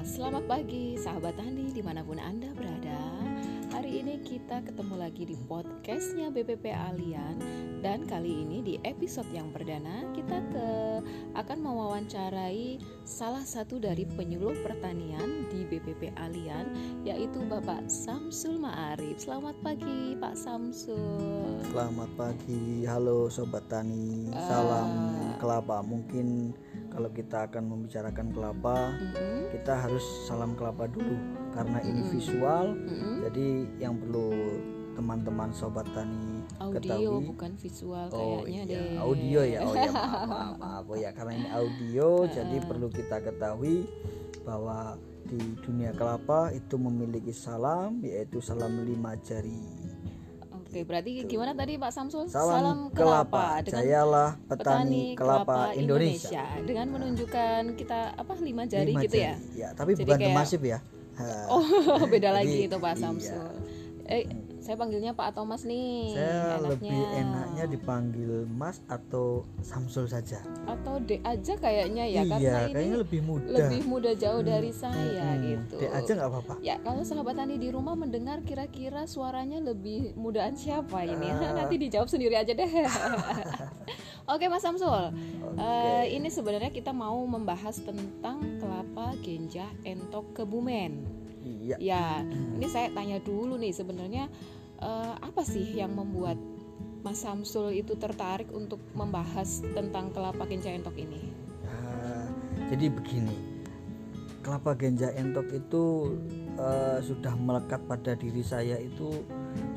selamat 0.00 0.48
pagi 0.48 0.96
sahabat 0.96 1.36
tani 1.36 1.76
di 1.76 1.84
mana 1.84 2.00
pun 2.00 2.16
Anda 2.16 2.48
berada 2.56 3.09
ini 4.20 4.36
kita 4.36 4.60
ketemu 4.60 5.00
lagi 5.00 5.24
di 5.24 5.36
podcastnya 5.48 6.28
BPP 6.28 6.76
Alian. 6.76 7.40
Dan 7.80 8.04
kali 8.04 8.44
ini 8.44 8.60
di 8.60 8.74
episode 8.84 9.32
yang 9.32 9.48
perdana 9.48 10.04
kita 10.12 10.44
ke 10.52 10.68
akan 11.32 11.58
mewawancarai 11.64 12.76
salah 13.08 13.40
satu 13.40 13.80
dari 13.80 14.04
penyuluh 14.04 14.52
pertanian 14.60 15.48
di 15.48 15.64
BPP 15.64 16.12
Alian 16.20 16.68
Yaitu 17.08 17.40
Bapak 17.48 17.88
Samsul 17.88 18.60
Ma'arif. 18.60 19.24
Selamat 19.24 19.56
pagi 19.64 20.12
Pak 20.20 20.36
Samsul. 20.36 21.64
Selamat 21.72 22.12
pagi, 22.20 22.84
halo 22.84 23.32
Sobat 23.32 23.64
Tani. 23.72 24.28
Salam 24.36 24.88
Ah. 25.16 25.40
kelapa. 25.40 25.80
Mungkin 25.80 26.52
kalau 26.92 27.08
kita 27.16 27.48
akan 27.48 27.64
membicarakan 27.64 28.28
kelapa 28.36 28.92
Mm-mm, 29.00 29.48
Kita 29.56 29.88
harus 29.88 30.04
salam 30.28 30.52
kelapa 30.52 30.84
dulu 30.84 31.39
Karena 31.50 31.78
ini 31.82 32.00
Mm-mm. 32.00 32.12
visual 32.12 32.66
mm-mm. 32.72 33.14
Jadi 33.22 33.46
yang 33.76 33.94
perlu 33.96 34.28
teman-teman 34.90 35.50
Sobat 35.50 35.86
Tani 35.90 36.44
Audio 36.58 36.74
ketahui 36.76 37.24
bukan 37.26 37.50
visual 37.56 38.06
Oh 38.10 38.42
kayaknya 38.42 38.62
iya, 38.62 38.64
deh 38.66 38.90
audio 38.98 39.40
ya 39.40 39.58
Oh 39.62 39.74
ya 39.74 39.90
maaf, 39.94 40.22
maaf, 40.26 40.54
maaf. 40.58 40.84
Oh 40.84 40.96
ya 40.96 41.10
karena 41.10 41.32
ini 41.34 41.48
audio 41.48 42.08
Jadi 42.26 42.56
perlu 42.62 42.88
kita 42.88 43.16
ketahui 43.20 43.86
bahwa 44.40 44.98
di 45.22 45.38
dunia 45.58 45.92
kelapa 45.92 46.50
itu 46.50 46.74
memiliki 46.74 47.30
salam 47.30 48.02
yaitu 48.02 48.40
salam 48.40 48.82
lima 48.82 49.14
jari 49.16 49.62
Oke, 50.70 50.86
berarti 50.86 51.26
gimana 51.26 51.50
tadi 51.50 51.74
Pak 51.74 51.90
Samsul? 51.90 52.30
Salam, 52.30 52.94
kelapa, 52.94 53.58
dengan 53.58 53.82
Jayalah 53.82 54.30
petani, 54.46 55.18
kelapa, 55.18 55.74
Indonesia. 55.74 56.46
dengan 56.62 56.94
menunjukkan 56.94 57.74
kita 57.74 58.14
apa 58.14 58.38
lima 58.38 58.70
jari 58.70 58.94
Lima 58.94 59.02
gitu 59.02 59.18
ya. 59.18 59.34
jari. 59.34 59.58
Ya, 59.58 59.68
tapi 59.74 59.98
Jadi 59.98 60.06
bukan 60.06 60.14
kayak- 60.14 60.30
demasif 60.30 60.62
ya. 60.62 60.78
Oh, 61.50 62.06
beda 62.12 62.30
Jadi, 62.32 62.38
lagi 62.38 62.58
itu 62.70 62.76
Pak 62.78 62.94
iya. 62.94 63.00
Samsul. 63.00 63.44
Eh, 64.10 64.24
saya 64.70 64.78
panggilnya 64.78 65.18
Pak 65.18 65.34
atau 65.34 65.42
Mas 65.42 65.66
nih. 65.66 66.14
Saya 66.14 66.30
enaknya. 66.30 66.62
lebih 66.70 66.98
enaknya 67.18 67.64
dipanggil 67.74 68.32
Mas 68.54 68.78
atau 68.86 69.42
Samsul 69.66 70.06
saja. 70.06 70.38
atau 70.62 71.02
D 71.02 71.18
aja 71.26 71.58
kayaknya 71.58 72.06
ya 72.06 72.22
iya, 72.22 72.30
karena 72.30 72.38
ini 72.38 72.70
kayaknya 72.70 72.96
lebih 73.02 73.20
mudah. 73.26 73.50
lebih 73.50 73.82
mudah 73.90 74.14
jauh 74.14 74.42
dari 74.46 74.70
saya 74.70 75.26
Hmm, 75.34 75.42
gitu. 75.42 75.74
D 75.82 75.90
aja 75.90 76.10
nggak 76.14 76.30
apa-apa. 76.30 76.54
Ya, 76.62 76.78
kalau 76.86 77.02
sahabat 77.02 77.34
tani 77.34 77.58
di 77.58 77.74
rumah 77.74 77.98
mendengar 77.98 78.46
kira-kira 78.46 79.10
suaranya 79.10 79.58
lebih 79.58 80.14
mudaan 80.14 80.54
siapa 80.54 81.02
ini? 81.02 81.26
Ah. 81.34 81.50
Nanti 81.66 81.74
dijawab 81.74 82.06
sendiri 82.06 82.38
aja 82.38 82.54
deh. 82.54 82.70
Oke, 84.30 84.46
Mas 84.46 84.62
Samsul. 84.62 85.10
Eh, 85.58 86.14
ini 86.14 86.30
sebenarnya 86.30 86.70
kita 86.70 86.94
mau 86.94 87.18
membahas 87.26 87.74
tentang 87.82 88.38
kelapa 88.62 89.18
genjah 89.18 89.66
entok 89.82 90.30
kebumen. 90.38 91.18
Iya. 91.40 91.76
Ya, 91.80 92.04
ini 92.54 92.66
saya 92.68 92.92
tanya 92.92 93.16
dulu 93.20 93.56
nih 93.56 93.72
sebenarnya 93.72 94.28
eh, 94.80 95.14
apa 95.20 95.42
sih 95.44 95.76
yang 95.76 95.92
membuat 95.94 96.36
Mas 97.00 97.24
Samsul 97.24 97.80
itu 97.80 97.96
tertarik 97.96 98.52
untuk 98.52 98.80
membahas 98.92 99.64
tentang 99.72 100.12
kelapa 100.12 100.44
genjah 100.44 100.76
entok 100.76 100.96
ini? 101.00 101.32
Ah, 101.64 102.28
jadi 102.68 102.92
begini, 102.92 103.32
kelapa 104.44 104.76
genja 104.76 105.08
entok 105.16 105.48
itu 105.48 105.84
eh, 106.60 106.98
sudah 107.00 107.32
melekat 107.40 107.80
pada 107.88 108.12
diri 108.12 108.44
saya 108.44 108.76
itu 108.76 109.24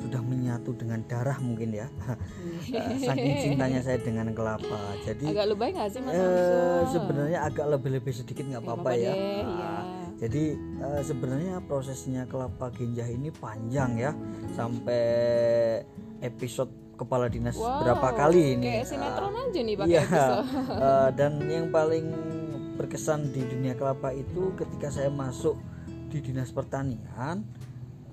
sudah 0.04 0.22
menyatu 0.22 0.76
dengan 0.76 1.00
darah 1.08 1.40
mungkin 1.40 1.72
ya. 1.76 1.88
Eh, 2.64 2.96
Saking 2.96 3.36
cintanya 3.44 3.84
saya 3.84 4.00
dengan 4.00 4.32
kelapa. 4.32 4.96
Jadi 5.04 5.28
Agak 5.36 5.46
lebay 5.52 5.76
nggak 5.76 5.90
sih 5.92 6.00
Mas 6.00 6.16
eh, 6.16 6.82
sebenarnya 6.90 7.40
agak 7.44 7.66
lebih-lebih 7.76 8.14
sedikit 8.16 8.48
nggak 8.48 8.64
apa-apa 8.64 8.92
ya. 8.96 9.14
ya. 9.14 10.03
Jadi 10.24 10.56
eh, 10.56 11.02
sebenarnya 11.04 11.60
prosesnya 11.60 12.24
kelapa 12.24 12.72
genjah 12.72 13.12
ini 13.12 13.28
panjang 13.28 14.00
ya 14.00 14.12
sampai 14.56 15.04
episode 16.24 16.72
kepala 16.96 17.28
dinas 17.28 17.60
Wow, 17.60 17.84
berapa 17.84 18.08
kali 18.16 18.56
ini. 18.56 18.80
Kayak 18.80 18.88
sinetron 18.88 19.36
aja 19.36 19.60
nih 19.60 19.76
pakai 19.76 19.92
Iya. 19.92 20.02
episode. 20.08 20.46
Eh, 20.88 21.10
dan 21.20 21.32
yang 21.44 21.68
paling 21.68 22.06
berkesan 22.74 23.36
di 23.36 23.44
dunia 23.44 23.76
kelapa 23.76 24.16
itu 24.16 24.56
ketika 24.56 24.88
saya 24.88 25.12
masuk 25.12 25.60
di 26.08 26.24
dinas 26.24 26.56
pertanian, 26.56 27.44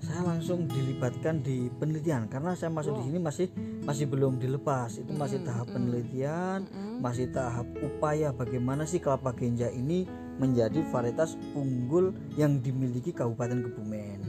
saya 0.01 0.21
langsung 0.25 0.65
dilibatkan 0.65 1.39
di 1.39 1.69
penelitian 1.71 2.25
karena 2.25 2.57
saya 2.57 2.73
masuk 2.73 2.97
di 2.99 3.07
sini 3.07 3.19
masih 3.21 3.47
masih 3.85 4.09
belum 4.09 4.35
dilepas. 4.35 4.97
Itu 4.97 5.13
masih 5.13 5.45
tahap 5.45 5.69
penelitian, 5.69 6.65
masih 6.99 7.29
tahap 7.29 7.69
upaya 7.79 8.33
bagaimana 8.33 8.83
sih 8.83 8.97
kelapa 8.97 9.31
genja 9.31 9.69
ini 9.69 10.09
menjadi 10.37 10.79
varietas 10.87 11.35
unggul 11.51 12.11
yang 12.33 12.59
dimiliki 12.59 13.11
Kabupaten 13.11 13.59
Kebumen. 13.61 14.19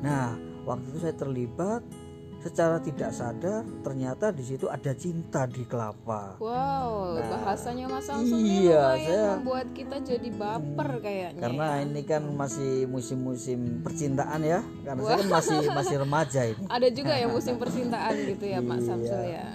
Nah, 0.00 0.34
waktu 0.62 0.86
itu 0.88 0.98
saya 1.00 1.14
terlibat 1.14 1.82
secara 2.40 2.80
tidak 2.80 3.12
sadar 3.12 3.60
ternyata 3.84 4.32
di 4.32 4.40
situ 4.40 4.64
ada 4.64 4.96
cinta 4.96 5.44
di 5.44 5.60
kelapa. 5.62 6.40
Wow, 6.40 7.20
Nah, 7.20 7.28
bahasanya 7.36 7.84
Mas 7.84 8.08
Samsul 8.08 8.40
ini 8.40 8.64
iya, 8.64 8.96
saya- 8.96 9.36
membuat 9.36 9.68
kita 9.70 10.00
jadi 10.00 10.28
baper 10.32 11.04
kayaknya. 11.04 11.36
Karena 11.36 11.66
ya. 11.70 11.84
ini 11.84 12.00
kan 12.00 12.24
masih 12.32 12.88
musim-musim 12.88 13.84
percintaan 13.84 14.40
ya. 14.40 14.64
Karena 14.80 15.00
saya 15.04 15.16
kan 15.20 15.28
masih 15.28 15.58
masih 15.70 15.96
remaja 16.00 16.40
ini. 16.48 16.64
ada 16.64 16.88
juga 16.88 17.12
ya 17.12 17.28
musim 17.28 17.60
percintaan 17.60 18.14
gitu 18.24 18.44
ya 18.46 18.58
Pak 18.58 18.76
Iya. 18.78 18.86
Samsul 18.88 19.22
ya. 19.28 19.46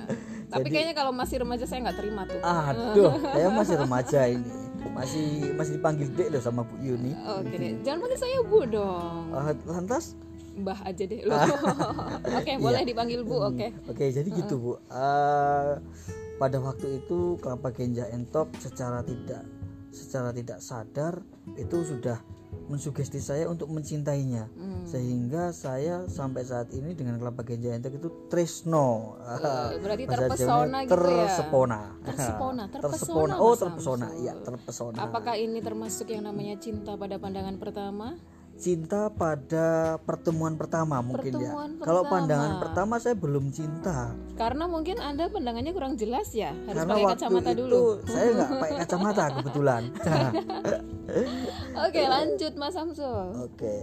Tapi 0.45 0.67
kayaknya 0.69 0.93
kalau 0.93 1.09
masih 1.09 1.41
remaja 1.41 1.65
saya 1.65 1.79
nggak 1.81 1.97
terima 1.97 2.21
tuh. 2.23 2.37
Aduh, 2.39 3.11
saya 3.17 3.49
masih 3.49 3.75
remaja 3.75 4.21
ini. 4.29 4.45
Masih 4.93 5.55
masih 5.55 5.79
dipanggil 5.79 6.07
Dek 6.13 6.29
loh 6.35 6.41
sama 6.43 6.61
Bu 6.67 6.75
Yuni. 6.83 7.15
Oke 7.15 7.55
deh, 7.55 7.79
jangan 7.81 8.05
panggil 8.05 8.19
saya 8.19 8.39
Bu 8.45 8.59
dong. 8.69 9.33
Eh, 9.33 9.55
lantas 9.65 10.13
Mbah 10.55 10.79
aja 10.87 11.03
deh 11.03 11.21
loh. 11.27 11.35
Oke, 12.39 12.51
boleh 12.63 12.87
dipanggil 12.87 13.27
Bu, 13.27 13.43
oke. 13.43 13.91
Oke, 13.91 14.07
jadi 14.07 14.23
gitu 14.31 14.55
Bu. 14.55 14.71
Eh, 14.87 15.73
pada 16.39 16.57
waktu 16.63 17.03
itu 17.03 17.35
kelapa 17.43 17.75
genja 17.75 18.07
entok 18.11 18.51
secara 18.59 19.03
tidak 19.03 19.43
secara 19.95 20.35
tidak 20.35 20.59
sadar 20.59 21.23
itu 21.55 21.87
sudah 21.87 22.19
mensugesti 22.65 23.21
saya 23.21 23.45
untuk 23.45 23.69
mencintainya. 23.69 24.49
Hmm. 24.53 24.83
Sehingga 24.85 25.53
saya 25.53 26.09
sampai 26.09 26.45
saat 26.45 26.73
ini 26.73 26.97
dengan 26.97 27.21
kelapa 27.21 27.45
genja 27.45 27.73
entok 27.77 27.97
itu 27.97 28.09
tresno. 28.29 29.17
Eh, 29.21 29.77
berarti 29.83 30.03
Bahasa 30.09 30.19
terpesona 30.25 30.77
gitu 30.83 30.91
ya? 30.91 31.25
tersepona. 31.29 31.79
Tersepona, 32.01 32.63
terpesona, 32.73 32.91
tersepona. 32.97 33.33
Oh, 33.37 33.53
terpesona. 33.53 34.07
Samsul. 34.09 34.21
Iya, 34.25 34.33
terpesona. 34.41 34.97
Apakah 35.01 35.35
ini 35.37 35.59
termasuk 35.61 36.07
yang 36.09 36.25
namanya 36.25 36.55
cinta 36.57 36.97
pada 36.97 37.15
pandangan 37.21 37.55
pertama? 37.61 38.17
Cinta 38.55 39.11
pada 39.11 39.99
pertemuan 40.07 40.55
pertama 40.55 41.03
mungkin 41.03 41.35
Pertemuan 41.35 41.75
ya. 41.75 41.83
Kalau 41.83 42.01
pertama. 42.07 42.13
pandangan 42.23 42.51
pertama 42.63 42.93
saya 43.03 43.15
belum 43.19 43.51
cinta. 43.51 44.15
Karena 44.39 44.63
mungkin 44.71 44.95
Anda 45.03 45.27
pandangannya 45.27 45.75
kurang 45.75 45.99
jelas 45.99 46.31
ya, 46.31 46.55
harus 46.63 46.71
Karena 46.71 46.93
pakai 46.95 47.03
waktu 47.03 47.19
kacamata 47.19 47.51
itu 47.51 47.59
dulu. 47.59 47.83
saya 48.07 48.27
nggak 48.31 48.49
pakai 48.55 48.75
kacamata 48.79 49.23
kebetulan. 49.35 49.83
Oke, 51.85 52.01
lanjut 52.07 52.53
Mas 52.55 52.73
Samsul. 52.73 53.27
Oke. 53.43 53.75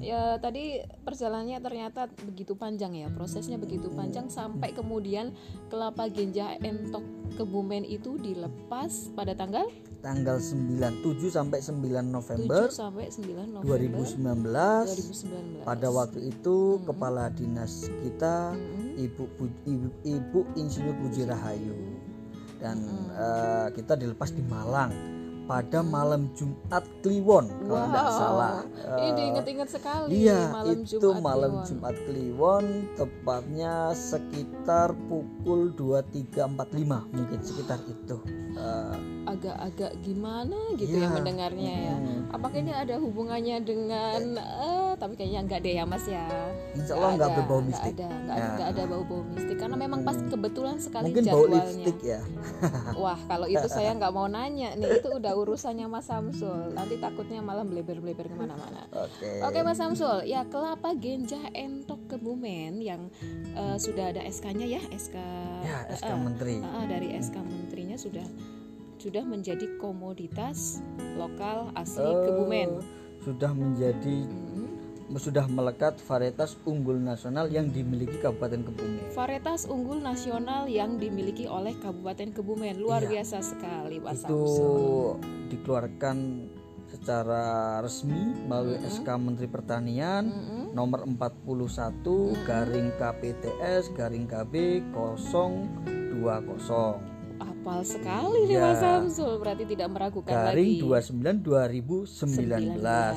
Ya 0.00 0.40
tadi 0.40 0.80
perjalanannya 1.04 1.60
ternyata 1.60 2.08
begitu 2.24 2.56
panjang 2.56 2.96
ya, 2.96 3.12
prosesnya 3.12 3.60
begitu 3.60 3.92
panjang 3.92 4.32
sampai 4.32 4.72
kemudian 4.72 5.36
kelapa 5.68 6.08
genjah 6.08 6.56
entok 6.58 7.04
kebumen 7.36 7.84
itu 7.84 8.16
dilepas 8.16 9.12
pada 9.12 9.36
tanggal 9.36 9.68
Tanggal 10.00 10.40
9 10.40 11.04
7 11.04 11.28
sampai 11.28 11.60
9 11.60 11.76
7 11.76 12.00
November 12.08 12.72
sampai 12.72 13.12
9 13.12 13.60
November 13.60 13.76
2019. 13.76 15.60
2019. 15.60 15.68
Pada 15.68 15.88
waktu 15.92 16.32
itu 16.32 16.56
kepala 16.88 17.28
dinas 17.28 17.84
kita 18.00 18.56
Mm-mm. 18.56 18.96
Ibu 18.96 19.24
Pu- 19.36 19.60
Ibu, 19.68 19.88
Ibu 20.00 20.38
Insinyur 20.56 20.96
Puji 21.04 21.28
Rahayu 21.28 21.76
dan 22.56 22.80
eh, 23.12 23.68
kita 23.76 23.92
dilepas 23.96 24.32
di 24.32 24.40
Malang 24.40 25.19
pada 25.50 25.82
malam 25.82 26.30
Jumat 26.32 26.86
Kliwon 27.02 27.50
kalau 27.66 27.90
tidak 27.90 28.06
Wow. 28.06 28.14
salah. 28.14 28.54
Ini 28.62 29.02
Eh, 29.02 29.12
diinget-inget 29.12 29.68
sekali 29.68 30.08
Iya, 30.22 30.40
malam 30.48 30.78
itu 30.78 30.94
Jumat 31.02 31.18
malam 31.20 31.50
Kliwon. 31.50 31.66
Jumat 31.66 31.96
Kliwon 32.06 32.64
tepatnya 32.94 33.74
sekitar 33.90 34.88
pukul 35.10 35.74
23.45 35.74 37.02
mungkin 37.10 37.40
sekitar 37.42 37.82
itu. 37.82 38.16
Eh, 38.54 39.19
agak-agak 39.30 39.92
gimana 40.00 40.58
gitu 40.74 40.92
ya 40.92 41.02
Iya. 41.02 41.10
mendengarnya 41.12 41.74
ya. 41.84 41.96
Mm. 41.96 42.20
Apakah 42.30 42.58
ini 42.58 42.72
ada 42.72 42.94
hubungannya 42.96 43.56
dengan 43.60 44.20
eh 44.36 44.92
tapi 44.94 45.14
kayaknya 45.14 45.40
enggak 45.42 45.60
deh 45.60 45.74
ya 45.74 45.84
Mas 45.84 46.04
ya. 46.04 46.26
insya 46.72 46.94
Allah 46.94 47.10
nggak 47.14 47.26
ada, 47.26 47.36
berbau 47.36 47.58
nggak 47.58 47.68
mistik. 47.68 47.94
ada, 47.94 48.08
nggak 48.08 48.30
ada, 48.30 48.40
Ya. 48.40 48.52
nggak 48.52 48.68
ada 48.68 48.82
bau-bau 48.86 49.22
mistik 49.26 49.56
karena 49.56 49.76
memang 49.76 50.00
pas 50.00 50.18
kebetulan 50.20 50.76
sekali 50.76 51.04
Mungkin 51.08 51.24
bau 51.24 51.32
jadwalnya. 51.40 51.58
lipstik 51.64 51.98
ya. 52.04 52.20
Wah, 53.02 53.18
kalau 53.24 53.46
itu 53.46 53.66
saya 53.66 53.90
nggak 53.92 54.12
mau 54.12 54.26
nanya 54.26 54.68
nih, 54.74 54.90
itu 54.96 55.08
udah 55.10 55.32
urusannya 55.34 55.86
Mas 55.86 56.06
Samsul. 56.06 56.70
Nanti 56.70 56.94
takutnya 56.96 57.40
malah 57.40 57.62
bleber-bleber 57.62 58.24
ke 58.24 58.36
mana-mana. 58.36 58.86
Oke. 58.92 59.30
Oke 59.40 59.58
Mas 59.60 59.76
Samsul, 59.76 60.22
ya 60.24 60.44
kelapa 60.44 60.92
genjah 60.92 61.50
entok 61.50 61.98
kebumen 62.08 62.78
yang 62.78 63.08
eh, 63.52 63.76
sudah 63.76 64.10
ada 64.10 64.22
SK-nya 64.22 64.66
ya, 64.68 64.82
SK 64.90 65.16
Ya, 65.60 65.78
SK 65.90 66.06
eh, 66.06 66.16
Menteri. 66.16 66.56
eh, 66.58 66.86
dari 66.86 67.08
SK 67.14 67.36
Menterinya 67.38 67.96
sudah 67.96 68.26
sudah 69.00 69.24
menjadi 69.24 69.76
komoditas 69.76 70.80
lokal 71.16 71.72
asli 71.74 72.04
Eh, 72.04 72.22
Kebumen. 72.22 72.70
sudah 73.18 73.50
menjadi 73.50 74.22
Mm. 74.22 74.78
sudah 75.12 75.44
melekat 75.44 75.98
varietas 76.00 76.56
unggul 76.62 76.94
nasional 76.94 77.48
yang 77.48 77.66
dimiliki 77.66 78.16
Kabupaten 78.16 78.62
Kebumen. 78.62 79.10
Varietas 79.10 79.66
unggul 79.66 79.98
nasional 79.98 80.64
yang 80.64 80.96
dimiliki 80.96 81.44
oleh 81.44 81.74
Kabupaten 81.74 82.30
Kebumen 82.30 82.78
luar 82.78 83.02
Iya. 83.02 83.18
biasa 83.18 83.42
sekali 83.42 83.98
Pak 83.98 84.12
itu 84.14 84.22
Samsul. 84.22 85.18
dikeluarkan 85.50 86.16
secara 86.86 87.78
resmi 87.80 88.44
melalui 88.44 88.76
Mm-mm. 88.76 88.92
SK 88.92 89.08
Menteri 89.16 89.46
Pertanian 89.46 90.26
Mm-mm. 90.26 90.62
nomor 90.72 91.02
41 91.02 92.34
garing 92.44 92.90
KPTS 92.94 93.90
garing 93.90 94.26
KB 94.26 94.84
020 94.94 97.09
Hafal 97.70 97.86
sekali 97.86 98.50
nih 98.50 98.58
Iya. 98.58 98.66
Mas 98.66 98.82
Samsul, 98.82 99.32
berarti 99.38 99.62
tidak 99.62 99.88
meragukan 99.94 100.34
garing 100.34 100.70
lagi. 100.74 100.82
29 100.82 101.38
2019 101.38 103.14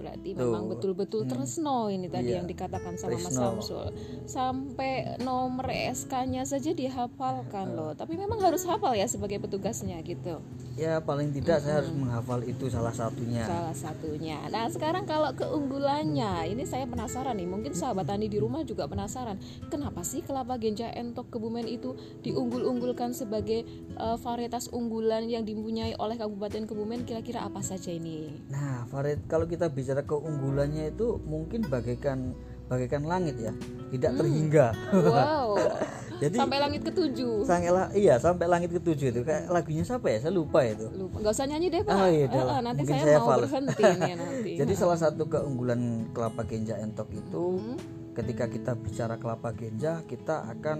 Berarti 0.00 0.28
Gitu. 0.32 0.40
memang 0.40 0.64
betul-betul 0.72 1.20
Hmm. 1.22 1.30
tresno 1.30 1.92
ini 1.92 2.08
tadi 2.08 2.32
Iya. 2.32 2.40
yang 2.40 2.48
dikatakan 2.48 2.96
sama 2.96 3.20
Mas. 3.20 3.28
Samsul. 3.28 3.86
Sampai 4.24 5.20
nomor 5.20 5.68
SK-nya 5.68 6.48
saja 6.48 6.72
dihafalkan 6.72 7.76
loh. 7.76 7.92
Tapi 7.92 8.16
memang 8.16 8.40
harus 8.40 8.64
hafal 8.64 8.96
ya 8.96 9.04
sebagai 9.04 9.36
petugasnya 9.38 10.00
gitu. 10.00 10.40
ya 10.72 11.04
paling 11.04 11.36
tidak 11.36 11.60
saya 11.60 11.84
harus 11.84 11.92
menghafal 11.92 12.40
itu 12.48 12.64
salah 12.72 12.96
satunya 12.96 13.44
Salah 13.44 13.76
satunya. 13.76 14.40
Nah, 14.48 14.72
sekarang 14.72 15.04
kalau 15.04 15.28
keunggulannya, 15.36 16.48
ini 16.48 16.64
saya 16.64 16.88
penasaran 16.88 17.36
nih. 17.36 17.44
Mungkin 17.44 17.76
sahabat 17.76 18.08
tani 18.08 18.24
di 18.24 18.40
rumah 18.40 18.64
juga 18.64 18.88
penasaran. 18.88 19.36
Kenapa 19.68 20.00
sih 20.00 20.24
kelapa 20.24 20.56
genja 20.56 20.88
entok 20.88 21.28
Kebumen 21.28 21.68
itu 21.68 21.92
diunggul-unggulkan 22.24 23.12
sebagai 23.12 23.68
eh, 23.92 24.16
varietas 24.18 24.70
unggulan 24.70 25.26
yang 25.26 25.42
dipunyai 25.42 25.94
oleh 25.96 26.16
Kabupaten 26.16 26.64
Kebumen? 26.64 27.02
Kira-kira 27.02 27.44
apa 27.44 27.60
saja 27.60 27.90
ini? 27.90 28.30
Nah, 28.48 28.86
Farid, 28.86 29.26
kalau 29.26 29.44
kita 29.44 29.66
bicara 29.68 30.02
keunggulannya 30.02 30.90
itu 30.90 31.18
mungkin 31.22 31.66
bagaikan 31.66 32.32
bagaikan 32.70 33.04
langit 33.04 33.36
ya, 33.36 33.52
tidak 33.92 34.16
terhingga. 34.16 34.66
Wow. 34.96 35.60
Jadi 36.22 36.38
Sampai 36.38 36.62
langit 36.62 36.86
ketujuh. 36.86 37.42
sampai 37.42 37.74
iya 37.98 38.14
sampai 38.14 38.46
langit 38.46 38.70
ketujuh 38.70 39.10
itu 39.10 39.20
kayak 39.26 39.50
lagunya 39.50 39.82
siapa 39.82 40.06
ya? 40.06 40.22
Saya 40.22 40.30
lupa 40.30 40.62
itu. 40.62 40.86
Lupa. 40.94 41.18
Nggak 41.18 41.32
usah 41.34 41.46
nyanyi 41.50 41.66
deh, 41.66 41.82
Pak. 41.82 41.94
Oh, 41.98 42.06
iya, 42.06 42.26
eh, 42.30 42.60
nanti 42.62 42.80
Mungkin 42.86 42.94
saya, 42.94 43.02
saya 43.02 43.18
mau 43.18 43.30
berhenti 43.42 43.82
nih 43.82 44.14
nanti. 44.14 44.50
Jadi 44.62 44.72
salah 44.78 44.98
satu 45.02 45.26
keunggulan 45.26 45.80
kelapa 46.14 46.46
genja 46.46 46.78
entok 46.78 47.10
itu 47.10 47.44
Hmm. 47.58 47.76
ketika 48.14 48.46
kita 48.46 48.72
bicara 48.78 49.18
kelapa 49.18 49.50
genja 49.50 49.98
kita 50.06 50.46
akan 50.46 50.78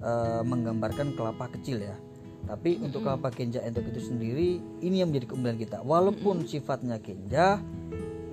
eh, 0.00 0.42
menggambarkan 0.46 1.18
kelapa 1.18 1.50
kecil 1.58 1.82
ya. 1.82 1.98
Tapi 2.46 2.80
untuk 2.82 3.04
kelapa 3.06 3.30
genja 3.30 3.62
entok 3.62 3.90
itu 3.94 4.10
sendiri 4.10 4.58
ini 4.82 4.96
yang 5.02 5.12
menjadi 5.12 5.26
keunggulan 5.30 5.58
kita. 5.60 5.84
Walaupun 5.86 6.48
sifatnya 6.48 6.98
genja, 6.98 7.62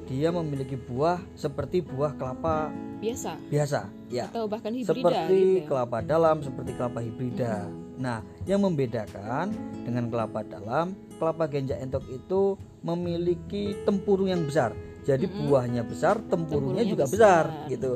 dia 0.07 0.29
memiliki 0.31 0.79
buah 0.79 1.19
seperti 1.35 1.83
buah 1.83 2.15
kelapa 2.15 2.71
biasa 2.97 3.37
biasa, 3.51 3.91
ya. 4.09 4.31
atau 4.31 4.47
bahkan 4.49 4.73
hibrida 4.73 4.89
Seperti 4.95 5.37
gitu. 5.37 5.59
ya. 5.61 5.67
kelapa 5.69 5.97
dalam, 6.01 6.35
seperti 6.41 6.71
kelapa 6.73 6.99
hibrida. 7.03 7.67
Nah, 7.97 8.23
yang 8.49 8.63
membedakan 8.63 9.53
dengan 9.85 10.09
kelapa 10.09 10.41
dalam, 10.47 10.95
kelapa 11.19 11.45
genja 11.51 11.75
entok 11.77 12.07
itu 12.09 12.55
memiliki 12.81 13.77
tempurung 13.85 14.31
yang 14.31 14.41
besar. 14.47 14.73
Jadi 15.05 15.27
buahnya 15.29 15.87
besar, 15.87 16.19
tempurungnya 16.25 16.83
Tempurungnya 16.83 16.83
juga 16.87 17.05
besar. 17.05 17.45
besar, 17.51 17.69
gitu. 17.69 17.91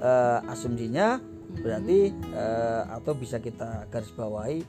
Eh, 0.00 0.38
asumsinya 0.50 1.20
berarti 1.60 2.14
eh, 2.14 2.82
atau 2.88 3.12
bisa 3.12 3.36
kita 3.42 3.84
garis 3.90 4.10
bawahi 4.16 4.62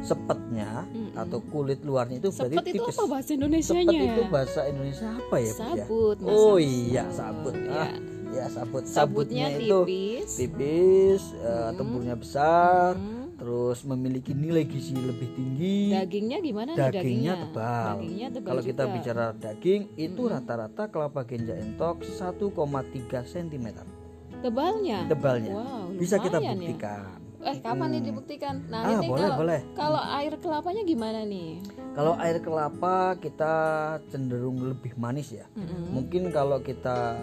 sepetnya 0.00 0.84
atau 1.14 1.40
kulit 1.42 1.80
luarnya 1.80 2.18
itu 2.18 2.30
berarti 2.30 2.54
Sepet 2.54 2.66
itu 2.66 2.74
tipis. 2.78 2.94
apa 2.94 3.04
bahasa 3.08 3.24
Sepet 3.24 3.36
Indonesianya? 3.36 4.00
itu 4.06 4.22
bahasa 4.28 4.60
Indonesia 4.64 5.08
apa 5.10 5.36
ya? 5.36 5.44
Ya? 5.44 5.54
Sabut, 5.54 6.16
Mas 6.18 6.30
Oh 6.30 6.56
iya, 6.56 7.04
sabut. 7.10 7.54
Ya. 7.56 7.72
Ah, 7.74 7.90
ya 8.30 8.44
sabut. 8.46 8.82
Sabutnya 8.84 9.46
itu 9.50 9.78
tipis. 9.82 10.30
tipis, 10.34 11.22
eh, 11.36 11.70
tempurnya 11.74 12.14
besar, 12.14 12.94
Hmm. 12.94 13.32
terus 13.34 13.82
memiliki 13.82 14.32
nilai 14.32 14.64
gizi 14.64 14.94
lebih 14.94 15.28
tinggi. 15.32 15.90
Dagingnya 15.90 16.38
gimana 16.40 16.70
nih 16.70 16.78
Dagingnya 16.78 17.00
dagingnya? 17.00 17.34
tebal. 17.44 17.94
Dagingnya 17.96 18.28
tebal 18.30 18.48
Kalau 18.48 18.62
kita 18.62 18.82
juga. 18.82 18.94
bicara 18.94 19.24
daging, 19.32 19.82
itu 19.96 20.22
rata-rata 20.24 20.82
kelapa 20.86 21.20
genja 21.22 21.54
entok 21.54 21.96
1,3 22.02 23.24
cm 23.24 23.66
tebalnya. 24.38 24.98
tebalnya. 25.06 25.50
Wow, 25.50 25.90
Bisa 25.94 26.14
kita 26.16 26.38
lumayan 26.38 26.58
ya. 26.60 26.68
Eh, 27.40 27.56
kapan 27.58 27.88
nih 27.90 28.02
dibuktikan? 28.04 28.66
Nah, 28.66 28.82
Ah, 28.82 28.92
ini 28.92 29.06
boleh, 29.06 29.22
kalau 29.22 29.36
boleh. 29.36 29.60
kalau 29.72 30.02
air 30.12 30.32
kelapanya 30.36 30.82
gimana 30.82 31.20
nih? 31.22 31.62
Kalau 31.92 32.14
air 32.18 32.38
kelapa 32.38 32.94
kita 33.16 33.54
cenderung 34.08 34.58
lebih 34.60 34.94
manis 34.94 35.30
ya. 35.30 35.46
Mm-mm. 35.54 35.94
Mungkin 35.94 36.30
kalau 36.30 36.58
kita 36.58 37.14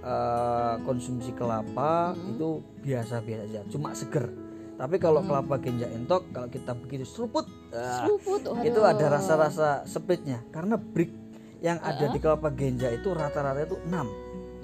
eh, 0.00 0.74
konsumsi 0.82 1.34
kelapa 1.34 2.14
itu 2.14 2.62
biasa-biasa 2.80 3.42
aja, 3.44 3.60
cuma 3.66 3.90
seger. 3.90 4.30
Tapi 4.76 5.00
kalau 5.00 5.24
kelapa 5.24 5.56
genja 5.56 5.88
entok, 5.88 6.30
kalau 6.30 6.46
kita 6.46 6.76
begitu 6.76 7.02
seruput, 7.02 7.42
ah, 7.72 8.04
Seruput, 8.04 8.38
waduh. 8.44 8.62
itu 8.62 8.80
ada 8.80 9.06
rasa-rasa 9.10 9.82
sepitnya. 9.82 10.46
Karena 10.48 10.76
brick 10.76 11.10
yang 11.58 11.80
ada 11.80 12.06
di 12.06 12.20
kelapa 12.20 12.52
genja 12.52 12.86
itu 12.86 13.10
rata-rata 13.10 13.64
itu 13.64 13.80
6 13.82 14.06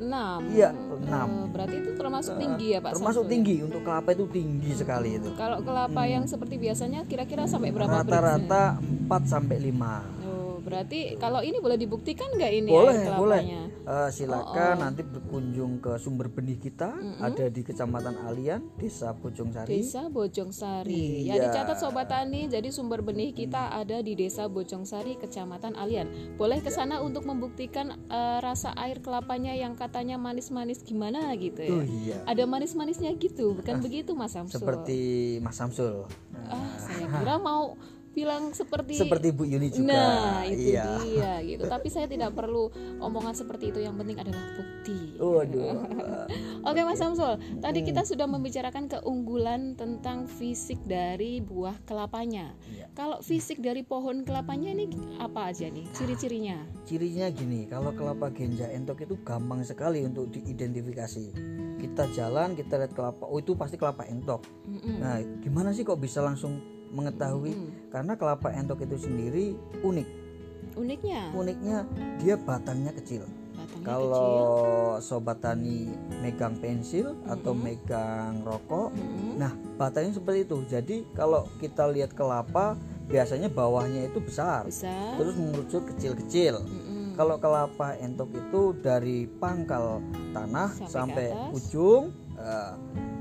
enam. 0.00 0.40
Iya, 0.48 0.70
Eh, 0.72 1.08
6 1.08 1.50
berarti 1.50 1.76
itu 1.76 1.90
termasuk 1.92 2.34
tinggi 2.38 2.66
ya, 2.72 2.78
Pak? 2.80 2.96
Termasuk 2.96 3.24
Samsul? 3.24 3.32
tinggi 3.32 3.56
untuk 3.60 3.80
kelapa 3.82 4.10
itu 4.12 4.24
tinggi 4.30 4.70
sekali 4.72 5.18
itu. 5.18 5.28
Kalau 5.34 5.58
kelapa 5.60 6.02
yang 6.06 6.24
seperti 6.24 6.56
biasanya 6.56 7.04
kira-kira 7.04 7.44
sampai 7.44 7.74
berapa? 7.74 8.00
Rata-rata 8.00 8.78
4 8.80 9.22
sampai 9.26 9.56
5. 9.60 10.21
Oh, 10.62 10.70
berarti 10.70 11.18
kalau 11.18 11.42
ini 11.42 11.58
boleh 11.58 11.74
dibuktikan 11.74 12.30
nggak 12.30 12.52
ini 12.54 12.70
Boleh, 12.70 12.94
air 12.94 13.18
boleh. 13.18 13.42
kelapanya? 13.42 13.62
Eh, 13.82 14.10
silakan 14.14 14.74
nanti 14.78 15.02
berkunjung 15.02 15.82
ke 15.82 15.98
sumber 15.98 16.30
benih 16.30 16.54
kita 16.54 16.94
ada 17.18 17.50
di 17.50 17.60
Kecamatan 17.60 18.14
Alian, 18.22 18.62
Desa 18.78 19.10
Bojong 19.10 19.50
Sari. 19.50 19.74
Desa 19.74 20.06
Bojongsari. 20.06 21.26
Ya 21.26 21.34
Iya. 21.34 21.50
dicatat 21.50 21.76
sobat 21.76 22.06
tani, 22.06 22.46
jadi 22.46 22.70
sumber 22.70 23.02
benih 23.02 23.34
kita 23.34 23.74
ada 23.74 23.98
di 23.98 24.14
Desa 24.14 24.46
Bojongsari, 24.46 25.18
Kecamatan 25.18 25.74
Alian. 25.74 26.06
Boleh 26.32 26.62
ke 26.62 26.70
sana 26.70 27.02
untuk 27.02 27.26
membuktikan 27.26 27.98
eh, 28.06 28.38
rasa 28.38 28.70
air 28.78 29.02
kelapanya 29.02 29.50
yang 29.50 29.74
katanya 29.74 30.14
manis-manis 30.14 30.78
gimana 30.80 31.34
gitu 31.34 31.58
ya. 31.58 31.72
Oh 31.72 31.82
iya. 31.82 32.16
Ada 32.24 32.46
manis-manisnya 32.46 33.10
gitu, 33.16 33.50
bukan 33.52 33.82
begitu 33.82 34.14
Mas 34.14 34.30
Samsul? 34.30 34.62
Seperti 34.62 35.00
Mas 35.38 35.58
Samsul. 35.58 36.06
Ah, 36.46 36.78
saya 36.78 37.10
kira 37.10 37.34
mau 37.42 37.74
bilang 38.12 38.52
seperti 38.52 39.00
Seperti 39.00 39.32
Bu 39.32 39.48
Yuni 39.48 39.72
juga. 39.72 39.92
Nah, 39.92 40.44
itu 40.44 40.76
iya. 40.76 40.84
dia 41.00 41.32
gitu. 41.50 41.64
Tapi 41.66 41.88
saya 41.88 42.06
tidak 42.06 42.36
perlu 42.36 42.69
omongan 43.00 43.32
seperti 43.32 43.72
itu. 43.72 43.81
Yang 43.81 43.96
penting 44.04 44.16
adalah 44.20 44.44
bukti. 44.56 44.98
Waduh. 45.16 45.76
Oke 46.69 46.81
Mas 46.86 47.00
Samsul, 47.00 47.40
tadi 47.58 47.82
Hmm. 47.82 47.88
kita 47.90 48.02
sudah 48.06 48.26
membicarakan 48.31 48.86
keunggulan 48.86 49.74
tentang 49.74 50.31
fisik 50.31 50.78
dari 50.86 51.42
buah 51.42 51.74
kelapanya. 51.82 52.54
Iya. 52.70 52.86
Kalau 52.94 53.19
fisik 53.19 53.58
dari 53.58 53.82
pohon 53.82 54.22
kelapanya 54.22 54.70
ini 54.70 54.86
apa 55.19 55.50
aja 55.50 55.66
nih 55.66 55.88
ciri-cirinya? 55.90 56.62
Cirinya 56.86 57.26
gini, 57.32 57.66
kalau 57.66 57.90
kelapa 57.96 58.31
genja 58.31 58.70
entok 58.70 59.02
itu 59.02 59.19
gampang 59.26 59.66
sekali 59.66 60.04
untuk 60.06 60.31
diidentifikasi. 60.31 61.34
Kita 61.82 62.06
jalan, 62.14 62.54
kita 62.54 62.78
lihat 62.78 62.94
kelapa, 62.94 63.26
oh 63.26 63.42
itu 63.42 63.58
pasti 63.58 63.74
kelapa 63.74 64.06
entok. 64.06 64.46
Mm-mm. 64.70 65.02
Nah, 65.02 65.19
gimana 65.42 65.74
sih 65.74 65.82
kok 65.82 65.98
bisa 65.98 66.22
langsung 66.22 66.62
mengetahui? 66.93 67.53
Mm. 67.53 67.69
Karena 67.89 68.13
kelapa 68.15 68.53
entok 68.53 68.84
itu 68.84 68.96
sendiri 69.01 69.56
unik. 69.81 70.08
Uniknya 70.72 71.29
Uniknya 71.32 71.84
dia 72.17 72.37
batangnya 72.37 72.93
kecil. 72.94 73.25
batangnya 73.53 73.84
Kalau 73.84 74.29
kecil. 74.96 75.05
sobat 75.05 75.39
tani 75.41 75.93
megang 76.20 76.56
pensil 76.56 77.13
atau 77.27 77.53
megang 77.53 78.41
rokok, 78.41 78.89
Mm-mm. 78.93 79.37
nah 79.37 79.53
batangnya 79.77 80.17
seperti 80.17 80.46
itu. 80.46 80.58
Jadi 80.65 80.96
kalau 81.13 81.44
kita 81.58 81.84
lihat 81.89 82.13
kelapa, 82.13 82.79
biasanya 83.05 83.53
bawahnya 83.53 84.08
itu 84.08 84.17
besar, 84.19 84.65
Besar. 84.65 85.20
terus 85.20 85.37
mengerucut 85.37 85.84
kecil-kecil. 85.93 86.56
Mm-mm. 86.65 87.13
Kalau 87.13 87.37
kelapa 87.37 87.93
entok 88.01 88.32
itu 88.32 88.72
dari 88.81 89.29
pangkal 89.29 90.01
tanah 90.32 90.72
Sampai 90.89 91.29
sampai, 91.29 91.53
ujung 91.53 92.05
eh, 92.34 92.72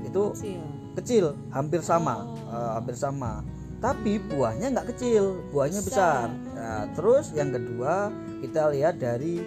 itu 0.02 0.22
Kecil. 0.32 0.62
kecil, 0.96 1.24
hampir 1.52 1.84
sama, 1.84 2.24
Oh. 2.24 2.32
eh, 2.48 2.70
hampir 2.80 2.96
sama. 2.96 3.44
Tapi 3.82 4.22
buahnya 4.30 4.70
nggak 4.78 4.94
kecil, 4.94 5.42
buahnya 5.50 5.82
Besar. 5.82 6.30
besar. 6.30 6.54
Nah, 6.54 6.82
terus 6.94 7.34
yang 7.34 7.50
kedua 7.50 8.14
kita 8.38 8.70
lihat 8.70 9.02
dari 9.02 9.42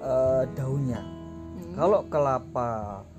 eh, 0.00 0.44
daunnya. 0.56 1.04
Mm. 1.04 1.72
Kalau 1.76 2.00
kelapa 2.08 2.70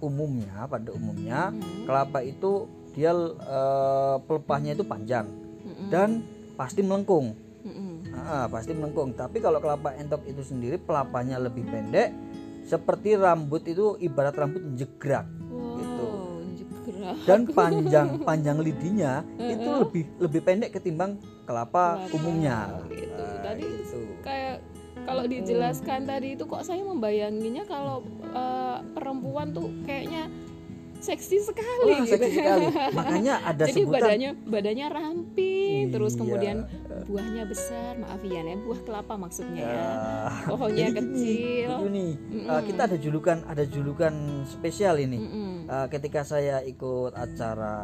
umumnya, 0.01 0.65
pada 0.65 0.89
umumnya 0.89 1.53
Mm. 1.53 1.85
kelapa 1.85 2.25
itu 2.25 2.65
dia 2.97 3.13
eh, 3.13 4.15
pelepahnya 4.25 4.73
itu 4.73 4.81
panjang 4.81 5.29
Mm-mm. 5.29 5.89
dan 5.93 6.25
pasti 6.57 6.81
melengkung. 6.81 7.37
Mm-mm. 7.65 8.09
Ah, 8.15 8.49
pasti 8.49 8.73
melengkung. 8.73 9.13
Tapi 9.13 9.37
kalau 9.41 9.61
kelapa 9.61 9.93
entok 9.97 10.25
itu 10.25 10.41
sendiri 10.41 10.81
pelapanya 10.81 11.37
lebih 11.41 11.65
pendek, 11.65 12.09
seperti 12.65 13.13
rambut 13.17 13.61
itu 13.69 13.97
ibarat 14.01 14.33
rambut 14.33 14.61
jegrak. 14.73 15.29
Jegrak 17.13 17.25
dan 17.27 17.41
panjang 17.53 18.07
panjang 18.25 18.57
lidinya 18.57 19.21
itu 19.53 19.69
lebih 19.69 20.03
lebih 20.17 20.41
pendek 20.41 20.73
ketimbang 20.73 21.21
kelapa, 21.45 22.01
Kelapa, 22.01 22.15
umumnya. 22.17 22.57
gitu. 22.89 23.21
Nah, 23.21 23.41
Tadi 23.45 23.61
gitu. 23.61 23.99
kayak 24.25 24.55
kalau 25.05 25.23
dijelaskan 25.29 26.09
tadi 26.09 26.33
itu 26.33 26.43
kok 26.49 26.65
saya 26.65 26.81
membayanginya 26.81 27.63
kalau 27.69 28.01
eh, 28.33 28.77
perempuan 28.97 29.53
tuh 29.53 29.69
kayaknya 29.85 30.25
seksi 30.97 31.37
sekali 31.39 31.91
Wah, 31.91 32.01
gitu. 32.01 32.11
seksi 32.17 32.31
sekali. 32.33 32.65
Makanya 32.97 33.33
ada 33.43 33.63
Jadi 33.67 33.73
sebutan 33.77 34.01
badannya 34.01 34.31
badannya 34.43 34.87
ramping, 34.89 35.81
terus 35.89 36.13
Iya. 36.13 36.19
kemudian 36.19 36.57
buahnya 37.05 37.43
besar, 37.45 37.91
maaf 37.95 38.21
ya, 38.21 38.41
ya 38.41 38.55
buah 38.57 38.79
kelapa 38.81 39.13
maksudnya 39.15 39.61
ya. 39.61 39.85
Ah, 40.25 40.33
Pohonnya 40.47 40.87
jadi 40.87 40.93
gini, 40.95 41.05
kecil. 41.13 41.69
begini, 41.77 42.07
Mm-mm. 42.17 42.47
uh, 42.47 42.61
kita 42.63 42.81
ada 42.85 42.97
julukan 42.97 43.37
ada 43.45 43.63
julukan 43.63 44.13
spesial 44.45 44.95
ini. 44.97 45.19
Mm-mm. 45.19 45.51
Uh, 45.65 45.87
ketika 45.87 46.21
saya 46.21 46.61
ikut 46.61 47.13
acara 47.13 47.75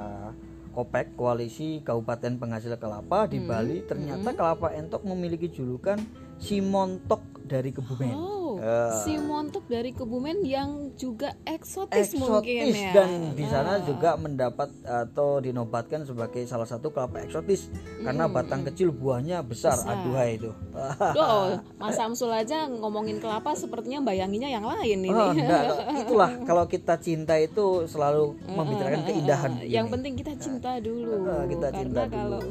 Kopek 0.72 1.14
Koalisi 1.14 1.84
Kabupaten 1.84 2.40
Penghasil 2.40 2.74
Kelapa 2.76 3.28
di 3.28 3.38
Mm. 3.38 3.46
Bali, 3.46 3.78
ternyata 3.84 4.32
kelapa 4.32 4.72
entok 4.72 5.04
memiliki 5.04 5.52
julukan 5.52 6.00
si 6.38 6.58
montok 6.58 7.20
dari 7.44 7.70
Kebumen. 7.70 8.16
Oh, 8.16 8.41
Eh. 8.62 8.94
si 9.02 9.18
montok 9.18 9.66
dari 9.66 9.90
Kebumen 9.90 10.46
yang 10.46 10.94
juga 10.94 11.34
eksotis, 11.44 12.14
mungkin 12.14 12.70
eksotis 12.70 12.78
ya. 12.78 12.94
dan 12.94 13.10
di 13.34 13.42
sana 13.44 13.72
Ah. 13.76 13.82
juga 13.82 14.14
mendapat 14.16 14.70
atau 14.84 15.42
dinobatkan 15.42 16.06
sebagai 16.06 16.46
salah 16.46 16.64
satu 16.64 16.94
kelapa 16.94 17.20
eksotis 17.20 17.74
karena 18.00 18.30
batang 18.30 18.62
kecil 18.62 18.94
buahnya 18.94 19.42
besar, 19.42 19.74
Besar. 19.76 19.98
aduhai 19.98 20.38
itu. 20.38 20.54
Duh, 21.18 21.58
Mas 21.76 21.98
Samsul 21.98 22.30
aja 22.30 22.70
ngomongin 22.70 23.18
kelapa 23.18 23.52
sepertinya 23.52 23.98
bayanginya 24.00 24.46
yang 24.46 24.62
lain 24.62 25.00
ini. 25.00 25.10
Oh, 25.10 25.34
enggak, 25.34 25.66
itulah 26.06 26.32
kalau 26.46 26.70
kita 26.70 27.02
cinta 27.02 27.36
itu 27.36 27.90
selalu 27.90 28.38
membicarakan 28.46 29.02
keindahan. 29.04 29.52
Yang 29.66 29.88
penting 29.90 30.14
kita 30.14 30.34
cinta 30.38 30.78
dulu. 30.78 31.18
Kita 31.50 31.68
karena 31.68 31.80
cinta 31.82 32.02
dulu. 32.06 32.14
kalau 32.14 32.42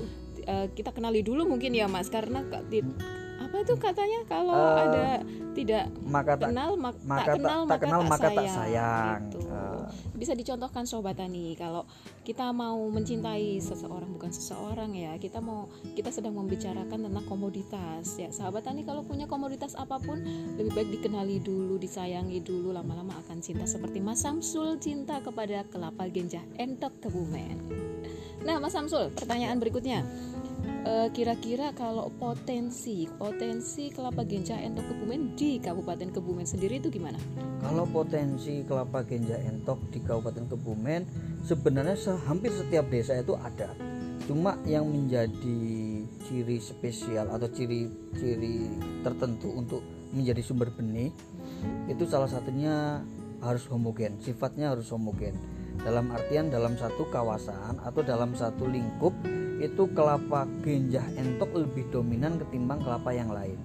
eh, 0.43 0.67
kita 0.75 0.91
kenali 0.91 1.23
dulu 1.23 1.47
mungkin 1.47 1.71
ya 1.71 1.87
Mas 1.87 2.11
karena 2.11 2.43
apa 3.51 3.57
itu 3.61 3.75
katanya? 3.77 4.21
Kalau 4.25 4.55
Eh, 4.55 4.79
ada 4.81 5.07
tidak 5.51 5.85
maka 6.07 6.39
tak 6.39 6.55
kenal 6.55 6.79
mak- 6.79 7.03
maka 7.03 7.27
tak 7.27 7.35
kenal 7.35 7.61
tak 7.61 7.67
maka, 7.67 7.83
kenal, 7.83 8.01
tak, 8.01 8.09
maka 8.09 8.29
tak 8.31 8.47
sayang, 8.47 9.19
gitu. 9.27 9.39
Eh. 9.43 9.83
bisa 10.15 10.33
dicontohkan 10.33 10.85
sobat 10.85 11.17
tani 11.17 11.59
kalau 11.59 11.83
kita 12.23 12.53
mau 12.53 12.79
mencintai 12.87 13.59
seseorang 13.59 14.07
bukan 14.13 14.31
seseorang 14.31 14.93
ya 14.93 15.17
kita 15.17 15.41
mau 15.41 15.67
kita 15.91 16.09
sedang 16.09 16.37
membicarakan 16.37 17.03
tentang 17.03 17.27
komoditas 17.27 18.07
ya. 18.15 18.31
Sahabat 18.31 18.63
tani 18.63 18.85
kalau 18.85 19.03
punya 19.03 19.27
komoditas 19.27 19.75
apa 19.75 19.99
pun 19.99 20.23
lebih 20.55 20.71
baik 20.71 20.89
dikenali 20.95 21.41
dulu 21.41 21.75
disayangi 21.75 22.39
dulu 22.39 22.71
lama-lama 22.71 23.19
akan 23.19 23.43
cinta. 23.43 23.67
Seperti 23.67 23.99
Mas 23.99 24.23
Samsul 24.23 24.79
cinta 24.79 25.19
kepada 25.19 25.67
kelapa 25.67 26.07
genjah 26.07 26.45
entok 26.55 26.95
kebumen. 27.01 27.59
Nah 28.41 28.57
Mas 28.57 28.73
Samsul 28.73 29.11
pertanyaan 29.11 29.59
berikutnya. 29.59 30.01
Eh, 30.01 30.50
kira-kira 31.11 31.75
kalau 31.75 32.09
potensi 32.15 33.05
potensi 33.19 33.91
kelapa 33.91 34.23
genjah 34.23 34.63
entok 34.63 34.95
kebumen 34.95 35.35
di 35.35 35.59
Kabupaten 35.59 36.09
Kebumen 36.15 36.47
sendiri 36.47 36.79
itu 36.79 36.89
gimana? 36.89 37.19
Kalau 37.61 37.85
potensi 37.85 38.65
kelapa 38.65 39.05
genja 39.05 39.37
entok 39.37 39.91
di 39.93 40.01
Kabupaten 40.01 40.49
Kebumen 40.49 41.03
sebenarnya 41.45 41.97
se- 41.99 42.23
hampir 42.25 42.55
setiap 42.55 42.89
desa 42.89 43.19
itu 43.19 43.37
ada. 43.37 43.75
Cuma 44.25 44.57
yang 44.65 44.87
menjadi 44.87 45.61
ciri 46.25 46.57
spesial 46.63 47.29
atau 47.29 47.51
ciri-ciri 47.51 48.71
tertentu 49.03 49.51
untuk 49.51 49.83
menjadi 50.15 50.41
sumber 50.41 50.71
benih 50.71 51.11
itu 51.91 52.07
salah 52.07 52.31
satunya 52.31 53.03
harus 53.43 53.67
homogen, 53.69 54.21
sifatnya 54.23 54.73
harus 54.73 54.89
homogen. 54.93 55.35
Dalam 55.81 56.13
artian 56.13 56.53
dalam 56.53 56.77
satu 56.77 57.09
kawasan 57.09 57.81
atau 57.81 58.05
dalam 58.05 58.37
satu 58.37 58.69
lingkup 58.69 59.17
itu 59.61 59.93
kelapa 59.93 60.49
genjah 60.65 61.05
entok 61.21 61.53
lebih 61.53 61.85
dominan 61.93 62.41
ketimbang 62.41 62.81
kelapa 62.81 63.13
yang 63.13 63.29
lain. 63.29 63.61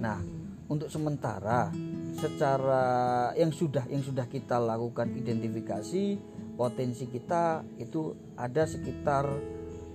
Nah, 0.00 0.24
untuk 0.72 0.88
sementara 0.88 1.68
secara 2.16 2.84
yang 3.36 3.52
sudah 3.52 3.84
yang 3.92 4.00
sudah 4.00 4.24
kita 4.28 4.56
lakukan 4.56 5.12
identifikasi 5.12 6.16
potensi 6.56 7.04
kita 7.08 7.64
itu 7.76 8.14
ada 8.36 8.64
sekitar 8.64 9.28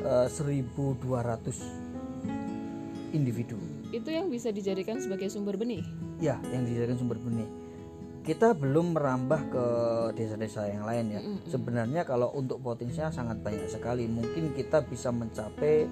eh, 0.01 0.29
1200 0.29 3.13
individu. 3.17 3.57
Itu 3.89 4.11
yang 4.11 4.29
bisa 4.29 4.51
dijadikan 4.53 5.01
sebagai 5.01 5.29
sumber 5.33 5.57
benih. 5.57 5.81
Ya, 6.21 6.37
yang 6.53 6.65
dijadikan 6.67 6.97
sumber 6.99 7.17
benih. 7.17 7.47
Kita 8.27 8.51
belum 8.51 8.99
merambah 8.99 9.41
ke 9.47 9.65
desa-desa 10.19 10.67
yang 10.67 10.83
lain 10.83 11.15
ya. 11.15 11.23
Sebenarnya 11.47 12.03
kalau 12.03 12.27
untuk 12.35 12.59
potensinya 12.59 13.07
sangat 13.07 13.39
banyak 13.39 13.71
sekali. 13.71 14.03
Mungkin 14.03 14.51
kita 14.51 14.83
bisa 14.83 15.15
mencapai 15.15 15.87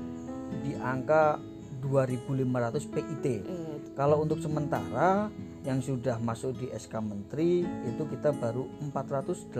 di 0.60 0.76
angka 0.76 1.40
2500 1.80 2.92
PIT. 2.92 3.26
Eh, 3.26 3.40
Kalau 3.96 4.20
untuk 4.20 4.44
sementara 4.44 5.32
yang 5.64 5.80
sudah 5.80 6.20
masuk 6.20 6.60
di 6.60 6.68
SK 6.76 7.00
Menteri 7.00 7.64
itu 7.64 8.04
kita 8.04 8.36
baru 8.36 8.68
482 8.92 9.56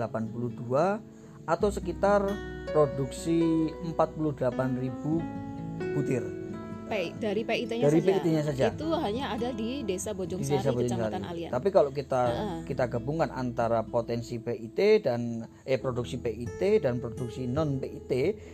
atau 1.48 1.68
sekitar 1.72 2.28
produksi 2.76 3.72
48.000 3.88 5.96
butir. 5.96 6.45
P- 6.86 7.14
dari 7.18 7.42
PIT-nya 7.42 7.90
Dari 7.90 7.98
saja. 7.98 8.08
PIT-nya 8.14 8.42
saja. 8.46 8.64
Itu 8.70 8.88
hanya 8.94 9.34
ada 9.34 9.50
di 9.50 9.82
Desa 9.82 10.14
di 10.14 10.18
Bojong 10.22 10.38
desa 10.38 10.62
Sari, 10.62 10.70
Bojonegoro. 10.70 10.86
Kecamatan 10.86 11.22
Alian. 11.26 11.50
Tapi 11.50 11.68
kalau 11.74 11.90
kita 11.90 12.22
Heeh. 12.30 12.58
kita 12.62 12.84
gabungkan 12.86 13.30
antara 13.34 13.82
potensi 13.82 14.38
PIT 14.38 14.78
dan 15.02 15.20
eh 15.66 15.78
produksi 15.82 16.16
PIT 16.16 16.86
dan 16.86 17.02
produksi 17.02 17.50
non 17.50 17.82
PIT 17.82 18.12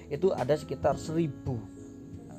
itu 0.09 0.27
ada 0.33 0.57
sekitar 0.57 0.97
1000 0.97 1.83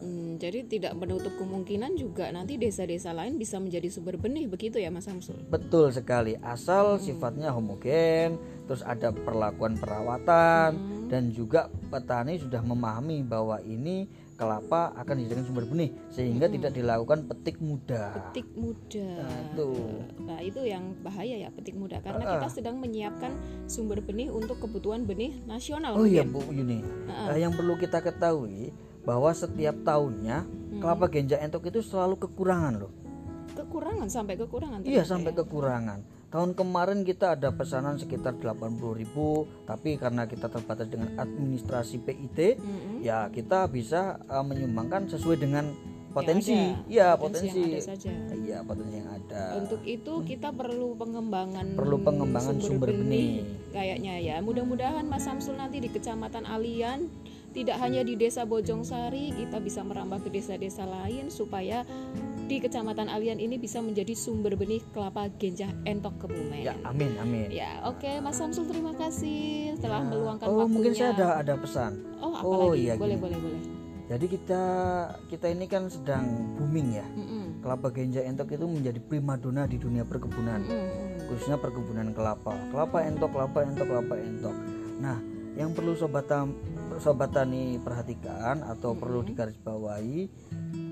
Hmm, 0.03 0.35
jadi 0.35 0.67
tidak 0.67 0.99
menutup 0.99 1.31
kemungkinan 1.39 1.95
juga 1.95 2.27
nanti 2.27 2.59
desa-desa 2.59 3.15
lain 3.15 3.39
bisa 3.39 3.55
menjadi 3.55 3.87
sumber 3.87 4.19
benih 4.19 4.51
begitu 4.51 4.75
ya 4.75 4.91
Mas 4.91 5.07
Samsul. 5.07 5.39
Betul 5.47 5.95
sekali, 5.95 6.35
asal 6.43 6.99
sifatnya 6.99 7.55
homogen, 7.55 8.35
terus 8.67 8.83
ada 8.83 9.15
perlakuan 9.15 9.79
perawatan 9.79 10.75
dan 11.07 11.31
juga 11.31 11.71
petani 11.87 12.35
sudah 12.35 12.59
memahami 12.59 13.23
bahwa 13.23 13.63
ini 13.63 14.03
kelapa 14.43 14.91
akan 14.99 15.15
dijadikan 15.23 15.43
sumber 15.47 15.63
benih 15.63 15.89
sehingga 16.11 16.51
tidak 16.51 16.75
dilakukan 16.75 17.23
petik 17.31 17.63
muda. 17.63 18.11
Petik 18.19 18.47
muda. 18.59 19.07
Nah, 19.23 19.39
itu. 19.39 19.67
Nah, 20.27 20.39
itu 20.43 20.61
yang 20.67 20.83
bahaya 20.99 21.35
ya 21.47 21.49
petik 21.55 21.79
muda 21.79 22.03
karena 22.03 22.27
kita 22.27 22.47
sedang 22.51 22.75
menyiapkan 22.83 23.31
sumber 23.71 24.03
benih 24.03 24.27
untuk 24.27 24.59
kebutuhan 24.59 25.07
benih 25.07 25.39
nasional 25.47 25.95
Oh 25.95 26.03
iya. 26.03 26.27
Bu 26.27 26.43
Yuni, 26.51 26.83
Eh, 27.31 27.39
yang 27.39 27.55
perlu 27.55 27.79
kita 27.79 28.03
ketahui 28.03 28.75
bahwa 29.07 29.31
setiap 29.31 29.79
tahunnya 29.87 30.43
kelapa 30.83 31.07
genja 31.07 31.39
entok 31.39 31.71
itu 31.71 31.79
selalu 31.79 32.19
kekurangan 32.27 32.83
loh. 32.83 32.91
Kekurangan 33.55 34.11
sampai 34.11 34.35
kekurangan. 34.35 34.83
Iya 34.83 35.07
sampai 35.07 35.31
ya. 35.31 35.39
kekurangan. 35.39 35.99
Tahun 36.33 36.57
kemarin 36.57 37.05
kita 37.05 37.37
ada 37.37 37.53
pesanan 37.53 38.01
sekitar 38.01 38.33
80.000 38.41 39.69
tapi 39.69 40.01
karena 40.01 40.25
kita 40.25 40.49
terbatas 40.49 40.89
dengan 40.89 41.13
administrasi 41.13 42.01
PIT, 42.01 42.57
Mm-mm. 42.57 43.05
ya 43.05 43.29
kita 43.29 43.69
bisa 43.69 44.17
uh, 44.25 44.41
menyumbangkan 44.41 45.05
sesuai 45.13 45.37
dengan 45.37 45.69
potensi. 46.09 46.57
Iya, 46.89 47.21
Potensi 47.21 47.53
potensi. 47.53 47.85
saja. 47.85 48.09
Iya, 48.33 48.65
potensi 48.65 48.97
yang 48.97 49.13
ada. 49.13 49.61
Untuk 49.61 49.85
itu 49.85 50.25
kita 50.25 50.49
perlu 50.49 50.97
pengembangan 50.97 51.77
Perlu 51.77 52.01
pengembangan 52.01 52.57
sumber 52.57 52.89
benih. 52.89 53.45
kayaknya 53.69 54.17
ya. 54.17 54.35
Mudah-mudahan 54.41 55.05
Mas 55.05 55.29
Samsul 55.29 55.61
nanti 55.61 55.85
di 55.85 55.89
Kecamatan 55.93 56.49
Alian 56.49 57.13
tidak 57.53 57.77
hanya 57.77 58.01
di 58.01 58.17
Desa 58.17 58.49
Bojong-Sari, 58.49 59.37
kita 59.37 59.61
bisa 59.61 59.85
merambah 59.85 60.25
ke 60.25 60.33
desa-desa 60.33 60.89
lain 60.89 61.29
supaya 61.29 61.85
di 62.53 62.61
Kecamatan 62.61 63.09
Alian 63.09 63.41
ini 63.41 63.57
bisa 63.57 63.81
menjadi 63.81 64.13
sumber 64.13 64.53
benih 64.53 64.85
kelapa 64.93 65.25
genjah 65.33 65.73
entok 65.83 66.21
kebumen. 66.21 66.61
Ya, 66.61 66.77
amin, 66.85 67.17
amin. 67.17 67.49
Ya, 67.49 67.81
oke 67.81 68.21
Mas 68.21 68.37
Samsul 68.37 68.69
terima 68.69 68.93
kasih 68.93 69.73
telah 69.81 70.05
meluangkan 70.05 70.45
Oh, 70.45 70.61
waktunya. 70.61 70.69
mungkin 70.69 70.91
saya 70.93 71.09
ada 71.11 71.27
ada 71.41 71.53
pesan. 71.57 71.91
Oh, 72.21 72.29
apa 72.29 72.45
Oh, 72.45 72.77
iya, 72.77 72.93
boleh, 72.93 73.17
gini. 73.17 73.23
boleh, 73.25 73.37
boleh. 73.41 73.61
Jadi 74.03 74.25
kita 74.29 74.63
kita 75.25 75.49
ini 75.49 75.65
kan 75.65 75.89
sedang 75.89 76.29
booming 76.53 76.93
ya. 76.93 77.07
Mm-mm. 77.09 77.65
Kelapa 77.65 77.89
genja 77.89 78.21
entok 78.21 78.53
itu 78.53 78.69
menjadi 78.69 78.99
primadona 79.01 79.65
di 79.65 79.81
dunia 79.81 80.05
perkebunan. 80.05 80.61
Mm-mm. 80.61 81.01
khususnya 81.23 81.55
perkebunan 81.55 82.11
kelapa 82.11 82.51
kelapa 82.67 82.99
entok 83.01 83.31
kelapa 83.31 83.63
entok 83.63 83.87
kelapa 83.87 84.13
entok 84.19 84.51
nah 84.99 85.17
yang 85.55 85.71
perlu 85.71 85.95
sobat 85.95 86.27
tam- 86.27 86.53
sobat 86.99 87.31
tani 87.31 87.79
perhatikan 87.79 88.59
atau 88.61 88.91
perlu 88.91 89.23
digarisbawahi 89.23 90.27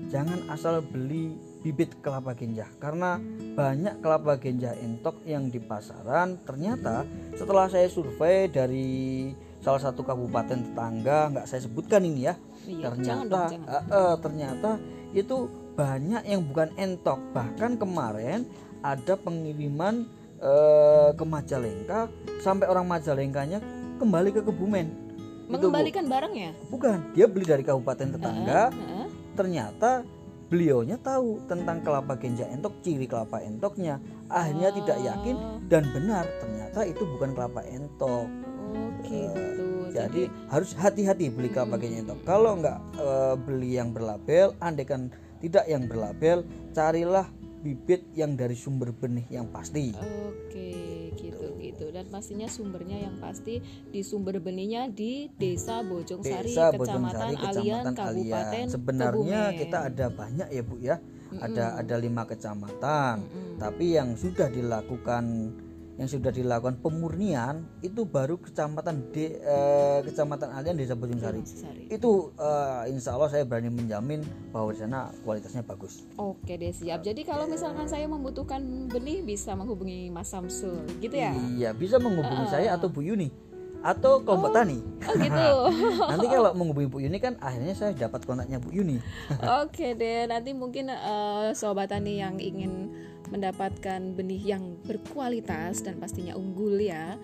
jangan 0.08 0.48
asal 0.48 0.80
beli 0.80 1.36
bibit 1.62 1.94
kelapa 2.02 2.34
genjah 2.34 2.66
karena 2.76 3.22
banyak 3.54 4.02
kelapa 4.02 4.34
genjah 4.36 4.74
entok 4.74 5.22
yang 5.22 5.46
di 5.46 5.62
pasaran 5.62 6.36
ternyata 6.42 7.06
setelah 7.32 7.70
saya 7.70 7.86
survei 7.86 8.50
dari 8.50 9.30
salah 9.62 9.78
satu 9.78 10.02
kabupaten 10.02 10.58
tetangga 10.58 11.30
nggak 11.30 11.46
saya 11.46 11.62
sebutkan 11.62 12.02
ini 12.02 12.26
ya 12.26 12.34
Iya, 12.62 12.94
jangan 12.94 13.26
ternyata 13.26 13.26
dong, 13.26 13.50
jangan. 13.50 13.66
eh, 13.66 13.84
eh, 13.90 14.14
ternyata 14.22 14.70
itu 15.12 15.36
banyak 15.72 16.22
yang 16.26 16.42
bukan 16.46 16.68
entok 16.76 17.18
bahkan 17.30 17.74
kemarin 17.74 18.46
ada 18.82 19.14
pengiriman 19.14 20.06
eh, 20.38 21.10
ke 21.14 21.24
Majalengka 21.24 22.10
sampai 22.38 22.66
orang 22.66 22.86
Majalengkanya 22.86 23.58
kembali 23.98 24.30
ke 24.30 24.42
Kebumen. 24.42 24.86
Mengembalikan 25.46 26.08
barangnya. 26.08 26.54
Bukan, 26.66 27.12
dia 27.12 27.28
beli 27.28 27.44
dari 27.44 27.60
kabupaten 27.60 28.14
tetangga. 28.16 28.72
Heeh. 28.72 29.06
Ternyata 29.36 30.02
beliaunya 30.52 31.00
tahu 31.00 31.40
tentang 31.48 31.80
kelapa 31.80 32.12
genja 32.20 32.44
entok, 32.52 32.76
ciri 32.84 33.08
kelapa 33.08 33.40
entoknya. 33.40 33.96
Akhirnya 34.28 34.68
tidak 34.76 34.98
yakin 35.00 35.36
dan 35.72 35.88
benar, 35.96 36.28
ternyata 36.44 36.84
itu 36.84 37.08
bukan 37.16 37.32
kelapa 37.32 37.64
entok. 37.64 38.28
Oh 38.28 38.88
gitu. 39.08 39.88
Jadi 39.92 40.28
harus 40.52 40.76
hati-hati 40.76 41.32
beli 41.32 41.48
kelapa 41.48 41.80
genja 41.80 42.04
entok. 42.04 42.20
Kalau 42.28 42.60
nggak 42.60 42.78
eh, 43.00 43.34
beli 43.40 43.80
yang 43.80 43.96
berlabel, 43.96 44.52
andaikan 44.60 45.08
tidak 45.40 45.64
yang 45.64 45.88
berlabel, 45.88 46.44
carilah 46.76 47.24
bibit 47.62 48.10
yang 48.18 48.34
dari 48.34 48.58
sumber 48.58 48.90
benih 48.90 49.24
yang 49.30 49.48
pasti. 49.54 49.94
Oke, 49.94 51.14
gitu 51.14 51.54
gitu. 51.62 51.86
Dan 51.94 52.10
pastinya 52.10 52.50
sumbernya 52.50 52.98
yang 52.98 53.16
pasti 53.22 53.62
di 53.88 54.02
sumber 54.02 54.42
benihnya 54.42 54.90
di 54.90 55.30
Desa 55.38 55.86
Bojong 55.86 56.26
Sari, 56.26 56.50
Desa 56.50 56.74
Kecamatan, 56.74 56.78
Bojong 56.82 57.06
Sari, 57.08 57.34
Alian, 57.38 57.84
Kecamatan 57.86 57.94
Kabupaten. 57.94 58.64
Sebenarnya 58.68 59.40
Kebumen. 59.40 59.60
kita 59.62 59.78
ada 59.86 60.06
banyak 60.10 60.48
ya 60.50 60.62
Bu 60.66 60.76
ya. 60.82 60.96
Ada 61.32 61.80
ada 61.80 61.96
lima 61.96 62.28
kecamatan. 62.28 63.24
Mm-mm. 63.24 63.56
Tapi 63.56 63.96
yang 63.96 64.20
sudah 64.20 64.52
dilakukan 64.52 65.24
yang 66.02 66.10
sudah 66.10 66.34
dilakukan 66.34 66.82
pemurnian 66.82 67.62
itu 67.78 68.02
baru 68.02 68.34
kecamatan 68.42 69.14
de, 69.14 69.38
eh, 69.38 70.02
kecamatan 70.02 70.50
Alian 70.50 70.74
Desa 70.74 70.98
Bojong 70.98 71.22
Sari. 71.22 71.46
Itu 71.86 72.34
eh, 72.34 72.90
insya 72.90 73.14
Allah 73.14 73.30
saya 73.30 73.46
berani 73.46 73.70
menjamin 73.70 74.26
bahwa 74.50 74.74
di 74.74 74.82
sana 74.82 75.14
kualitasnya 75.22 75.62
bagus. 75.62 76.02
Oke 76.18 76.58
deh 76.58 76.74
siap. 76.74 77.06
Jadi 77.06 77.22
kalau 77.22 77.46
misalkan 77.46 77.86
saya 77.86 78.10
membutuhkan 78.10 78.90
benih 78.90 79.22
bisa 79.22 79.54
menghubungi 79.54 80.10
Mas 80.10 80.34
Samsul, 80.34 80.82
gitu 80.98 81.14
ya? 81.14 81.30
Iya 81.54 81.70
bisa 81.70 82.02
menghubungi 82.02 82.50
saya 82.50 82.74
atau 82.74 82.90
Bu 82.90 83.06
Yuni 83.06 83.30
atau 83.82 84.22
kelompok 84.22 84.54
tani. 84.54 84.78
Oh 85.06 85.14
gitu. 85.18 85.50
Nanti 86.10 86.26
kalau 86.30 86.50
menghubungi 86.54 86.88
Bu 86.90 86.98
Yuni 87.02 87.18
kan 87.18 87.34
akhirnya 87.42 87.74
saya 87.74 87.94
dapat 87.94 88.22
kontaknya 88.26 88.62
Bu 88.62 88.70
Yuni. 88.70 89.02
Oke 89.62 89.98
deh. 89.98 90.26
Nanti 90.30 90.54
mungkin 90.54 90.90
eh, 90.90 91.50
sobat 91.54 91.90
tani 91.90 92.22
yang 92.22 92.38
ingin 92.38 92.91
mendapatkan 93.32 94.12
benih 94.12 94.54
yang 94.54 94.76
berkualitas 94.84 95.80
dan 95.80 95.96
pastinya 95.96 96.36
unggul 96.36 96.76
ya 96.76 97.16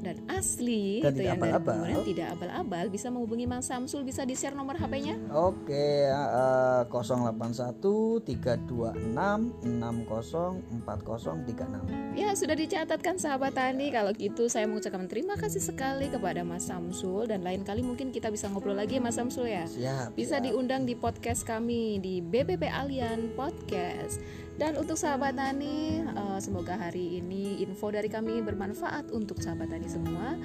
dan 0.00 0.16
asli 0.28 1.00
Dan 1.00 1.16
itu 1.16 1.24
tidak 1.24 1.24
yang 1.24 1.40
dari 1.40 1.52
abal-abal. 1.56 1.76
Kebumen, 1.76 2.04
tidak 2.04 2.28
abal-abal 2.36 2.84
bisa 2.92 3.08
menghubungi 3.08 3.46
Mas 3.48 3.66
Samsul 3.68 4.02
bisa 4.04 4.22
di 4.28 4.34
share 4.36 4.56
nomor 4.56 4.76
HP-nya 4.76 5.16
Oke, 5.32 6.08
eh, 6.08 6.82
081 6.92 8.20
326 8.24 9.64
60 9.64 10.84
4036. 10.84 12.16
Ya 12.16 12.32
sudah 12.36 12.56
dicatatkan 12.56 13.16
sahabat 13.16 13.56
tani 13.56 13.88
Kalau 13.92 14.12
gitu 14.12 14.48
saya 14.52 14.68
mengucapkan 14.68 15.08
terima 15.08 15.36
kasih 15.36 15.60
sekali 15.62 16.12
kepada 16.12 16.44
Mas 16.44 16.68
Samsul 16.68 17.28
Dan 17.28 17.44
lain 17.44 17.64
kali 17.64 17.80
mungkin 17.80 18.12
kita 18.12 18.28
bisa 18.28 18.48
ngobrol 18.52 18.76
lagi 18.76 19.00
ya 19.00 19.02
Mas 19.02 19.16
Samsul 19.16 19.48
ya 19.48 19.64
Siap. 19.64 20.16
Bisa 20.16 20.40
siap. 20.40 20.44
diundang 20.44 20.84
di 20.84 20.94
podcast 20.96 21.44
kami 21.48 22.00
di 22.00 22.20
BPP 22.20 22.68
Alian 22.68 23.32
Podcast 23.32 24.20
Dan 24.56 24.80
untuk 24.80 24.96
sahabat 24.96 25.36
tani 25.36 26.00
eh, 26.00 26.38
Semoga 26.40 26.80
hari 26.80 27.20
ini 27.20 27.60
info 27.60 27.92
dari 27.92 28.08
kami 28.08 28.40
bermanfaat 28.40 29.12
untuk 29.12 29.40
sahabat 29.40 29.68
tani 29.68 29.88
semua. 29.88 30.36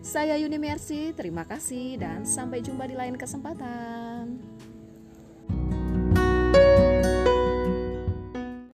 Saya 0.00 0.40
Yuni 0.40 0.56
Mercy, 0.56 1.12
terima 1.12 1.44
kasih 1.44 2.00
dan 2.00 2.24
sampai 2.24 2.64
jumpa 2.64 2.88
di 2.88 2.96
lain 2.96 3.18
kesempatan 3.18 4.40